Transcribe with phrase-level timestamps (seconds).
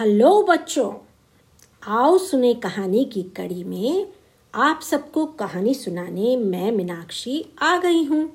[0.00, 0.92] Hello बच्चों,
[1.86, 4.12] आओ सुने कहानी की कड़ी में।
[4.54, 8.32] आप सबको कहानी सुनाने मैं मीनाक्षी आ गई हूँ।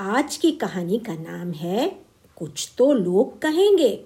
[0.00, 1.98] आज की कहानी का नाम है,
[2.36, 4.04] कुछ तो लोग कहेंगे।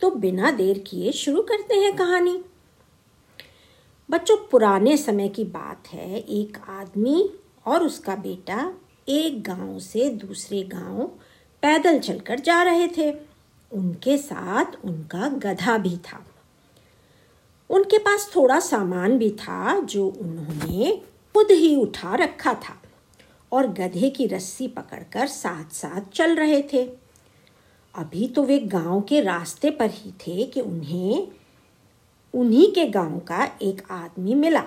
[0.00, 2.44] तो बिना देर किए शुरू करते हैं कहानी।
[4.10, 7.30] बच्चों, पुराने समय की बात है, एक आदमी
[7.66, 8.74] और उसका बेटा
[9.08, 11.06] एक गाँव से दूसरे गाँव
[11.62, 13.33] पैदल चलकर जा रहे थे।
[13.74, 16.26] उनके साथ उनका गधा भी था।
[17.70, 21.02] उनके पास थोड़ा सामान भी था जो उन्होंने
[21.34, 22.82] खुद ही उठा रखा था
[23.52, 26.84] और गधे की रस्सी पकड़कर साथ साथ चल रहे थे।
[27.94, 31.28] अभी तो वे गाँव के रास्ते पर ही थे कि उन्हें,
[32.34, 34.64] उन्हीं के गाँव का एक आदमी मिला।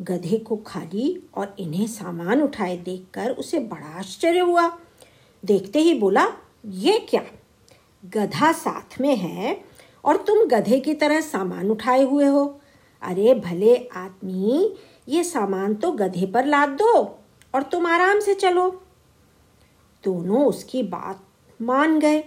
[0.00, 4.78] गधे को खाली और इन्हें सामान उठाए देखकर उसे बड़ा आश्चर्य हुआ।
[5.44, 6.26] देखते ही बोला,
[6.66, 7.22] ये क्या?
[8.14, 9.64] गधा साथ में है
[10.04, 12.60] और तुम गधे की तरह सामान उठाए हुए हो।
[13.02, 14.74] अरे भले आदमी,
[15.08, 17.18] ये सामान तो गधे पर लाद दो
[17.54, 18.82] और तुम आराम से चलो।
[20.04, 21.24] दोनों उसकी बात
[21.62, 22.24] मान गए।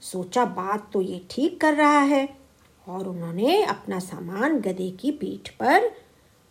[0.00, 2.38] सोचा, बात तो ये ठीक कर रहा है।
[2.88, 5.90] और उन्होंने अपना सामान गधे की पीठ पर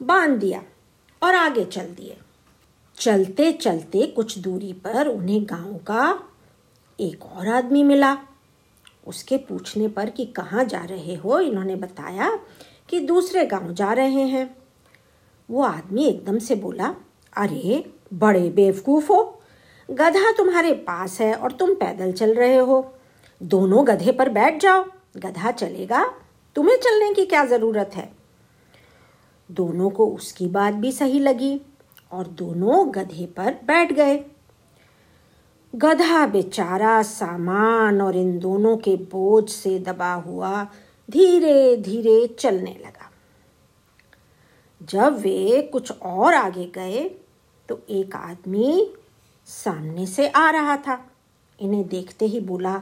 [0.01, 0.63] बाँध दिया
[1.23, 2.17] और आगे चल दिए।
[2.95, 6.23] चलते चलते कुछ दूरी पर उन्हें गाँव का
[6.99, 8.26] एक और आदमी मिला।
[9.07, 11.39] उसके पूछने पर कि कहाँ जा रहे हो?
[11.39, 12.39] इन्होंने बताया
[12.89, 14.55] कि दूसरे गाँव जा रहे हैं।
[15.49, 16.95] वो आदमी एकदम से बोला,
[17.37, 19.41] अरे, बड़े बेवकूफ़ हो।
[19.91, 22.93] गधा तुम्हारे पास है और तुम पैदल चल रहे हो।
[23.43, 24.85] दोनों गधे पर बैठ जाओ।
[25.17, 26.13] गधा चलेगा।
[26.55, 28.11] तुम्हें चलने की क्या ज़रूरत है?
[29.51, 31.61] दोनों को उसकी बात भी सही लगी
[32.11, 34.25] और दोनों गधे पर बैठ गए।
[35.73, 40.63] गधा बेचारा सामान और इन दोनों के बोझ से दबा हुआ
[41.09, 43.11] धीरे धीरे चलने लगा।
[44.81, 47.03] जब वे कुछ और आगे गए
[47.69, 48.91] तो एक आदमी
[49.47, 50.99] सामने से आ रहा था।
[51.59, 52.73] इन्हें देखते ही बोला,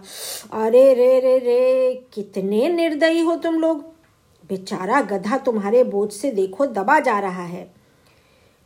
[0.53, 3.81] अरे रे रे रे, कितने निर्दयी हो तुम लोग।
[4.49, 7.74] बेचारा गधा तुम्हारे बोझ से देखो दबा जा रहा है।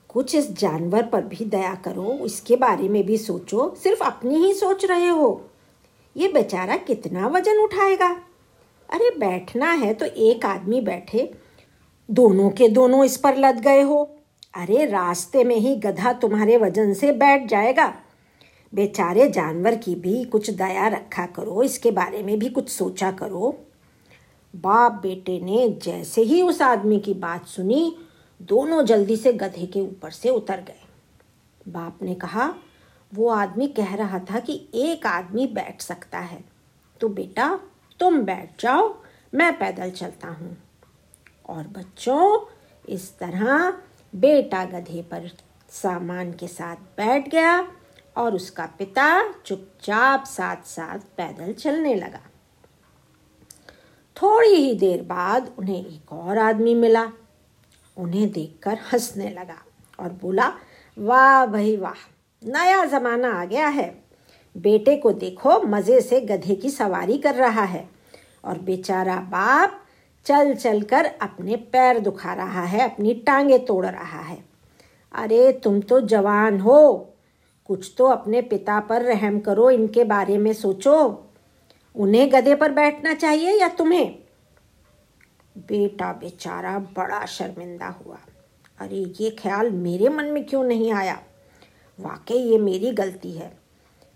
[0.10, 4.54] कुछ इस जानवर पर भी दया करो, इसके बारे में भी सोचो, सिर्फ़ अपनी ही
[4.54, 5.42] सोच रहे हो।
[6.16, 8.10] ये बेचारा कितना वज़न उठाएगा?
[8.90, 11.32] अरे बैठना है तो एक आदमी बैठे,
[12.10, 14.04] दोनों के दोनों इस पर लद गए हो।
[14.54, 17.94] अरे रास्ते में ही गधा तुम्हारे वज़न से बैठ जाएगा।
[18.74, 23.56] बेचारे जानवर की भी कुछ दया रखा करो, इसके बारे में भी कुछ सोचा करो।
[24.54, 27.96] बाप बेटे ने जैसे ही उस आदमी की बात सुनी
[28.42, 30.82] दोनों जल्दी से गधे के ऊपर से उतर गए।
[31.68, 32.56] बाप ने कहा,
[33.14, 36.46] वो आदमी कह रहा था कि एक आदमी बैठ सकता है।
[37.02, 37.60] तो बेटा,
[38.00, 39.02] तुम बैठ जाओ,
[39.34, 40.58] मैं पैदल चलता हूँ।
[41.50, 42.46] और बच्चों,
[42.90, 43.74] इस तरह
[44.16, 45.32] बेटा गधे पर
[45.70, 47.72] सामान के साथ बैठ गया
[48.18, 52.22] और उसका पिता चुपचाप साथ साथ पैदल चलने लगा।
[54.22, 57.12] थोड़ी ही देर बाद उन्हें एक और आदमी मिला।
[58.00, 59.66] उन्हें देखकर हंसने लगा
[60.00, 60.54] और बोला,
[60.98, 62.10] वाह भाई वाह,
[62.44, 64.04] नया ज़माना आ गया है।
[64.58, 67.90] बेटे को देखो, मज़े से गधे की सवारी कर रहा है
[68.46, 69.86] और बेचारा बाप
[70.26, 74.46] चल चल कर अपने पैर दुखा रहा है, अपनी टांगे तोड़ रहा है।
[75.14, 77.14] अरे, तुम तो जवान हो।
[77.66, 81.26] कुछ तो अपने पिता पर रहम करो, इनके बारे में सोचो।
[81.96, 84.20] उन्हें गधे पर बैठना चाहिए या तुम्हें?
[85.58, 88.18] बेटा बेचारा बड़ा शर्मिंदा हुआ।
[88.80, 91.24] अरे, ये ख्याल मेरे मन में क्यों नहीं आया?
[92.00, 93.58] वाकई ये मेरी गलती है।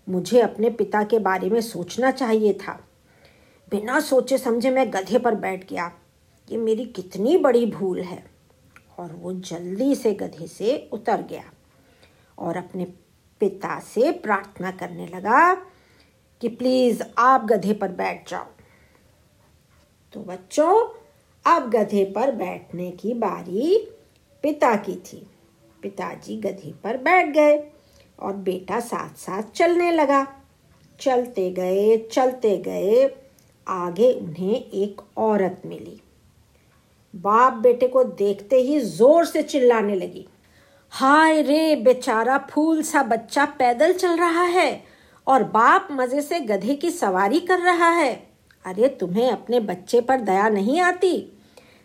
[0.08, 2.88] मुझे अपने पिता के बारे में सोचना चाहिए था।
[3.70, 5.92] बिना सोचे समझे मैं गधे पर बैठ गया।
[6.50, 8.34] ये मेरी कितनी बड़ी भूल है।
[8.98, 11.44] और वो जल्दी से गधे से उतर गया
[12.38, 12.84] और अपने
[13.40, 15.54] पिता से प्रार्थना करने लगा
[16.40, 18.46] कि प्लीज़ आप गधे पर बैठ जाओ।
[20.12, 21.03] तो बच्चों
[21.46, 23.76] अब गधे पर बैठने की बारी
[24.44, 25.26] पिता की थी।
[25.82, 27.56] पिताजी गधे पर बैठ गए
[28.18, 30.26] और बेटा साथ साथ चलने लगा।
[31.00, 33.04] चलते गए चलते गए,
[33.66, 36.00] आगे उन्हें एक औरत मिली।
[37.14, 40.26] बाप बेटे को देखते ही ज़ोर से चिल्लाने लगी।
[40.92, 44.84] हाय रे बेचारा, फूल सा बच्चा पैदल चल रहा है
[45.26, 48.14] और बाप मज़े से गधे की सवारी कर रहा है।
[48.64, 51.33] अरे तुम्हें अपने बच्चे पर दया नहीं आती?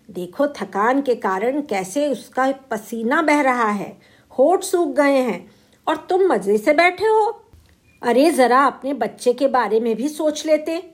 [0.10, 4.00] देखो, थकान के कारण कैसे उसका पसीना बह रहा है।
[4.40, 5.52] होठ सूख गए हैं
[5.88, 7.46] और तुम मज़े से बैठे हो।
[8.02, 10.92] अरे, जरा अपने बच्चे के बारे में भी सोच लेते।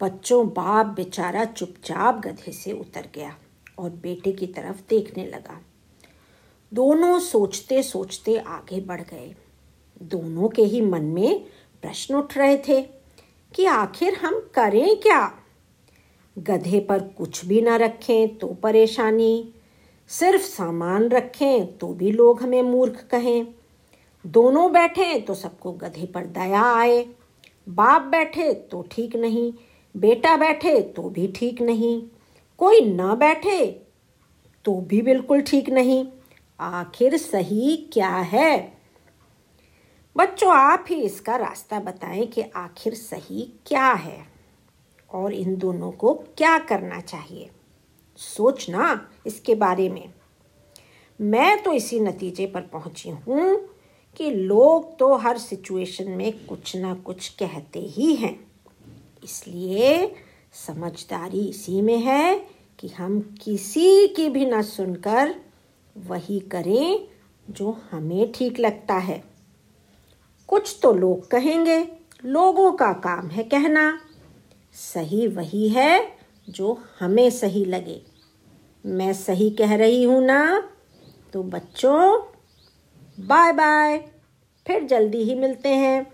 [0.00, 3.36] बच्चों, बाप बेचारा चुपचाप गधे से उतर गया
[3.78, 5.60] और बेटे की तरफ़ देखने लगा।
[6.74, 9.34] दोनों सोचते सोचते आगे बढ़ गए।
[10.02, 11.44] दोनों के ही मन में
[11.82, 12.82] प्रश्न उठ रहे थे
[13.54, 15.43] कि आखिर हम करें क्या?
[16.36, 19.54] गधे पर कुछ भी ना रखें तो परेशानी।
[20.10, 23.46] सिर्फ़ सामान रखें तो भी लोग हमें मूर्ख कहें।
[24.24, 27.04] दोनों बैठे तो सबको गधे पर दया आए।
[27.68, 29.52] बाप बैठे तो ठीक नहीं,
[29.94, 32.02] बेटा बैठे तो भी ठीक नहीं।
[32.58, 33.66] कोई न बैठे
[34.64, 36.06] तो भी बिल्कुल ठीक नहीं।
[36.60, 38.72] आखिर सही क्या है?
[40.16, 44.33] बच्चों, आप ही इसका रास्ता बताएँ कि आखिर सही क्या है।
[45.14, 47.50] और इन दोनों को क्या करना चाहिए?
[48.16, 50.08] सोचना इसके बारे में।
[51.20, 53.68] मैं तो इसी नतीजे पर पहुँची हूँ
[54.16, 58.38] कि लोग तो हर सिचुएशन में कुछ ना कुछ कहते ही हैं।
[59.24, 60.14] इसलिए
[60.66, 62.46] समझदारी इसी में है
[62.78, 65.34] कि हम किसी की भी न सुनकर
[65.96, 67.08] वही करें
[67.50, 69.22] जो हमें ठीक लगता है।
[70.48, 71.78] कुछ तो लोग कहेंगे,
[72.24, 74.00] लोगों का काम है कहना।
[74.74, 76.16] सही वही है
[76.48, 78.00] जो हमें सही लगे।
[78.84, 80.70] मैं सही कह रही हूँ ना
[81.32, 82.00] तो बच्चों
[83.18, 83.98] बाय बाय
[84.66, 86.04] फिर जल्दी ही मिलते हैं।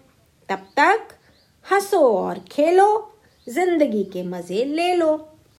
[0.48, 1.08] तब तक
[1.66, 3.16] हंसो और खेलो,
[3.46, 5.16] ज़िंदगी के मज़े ले लो।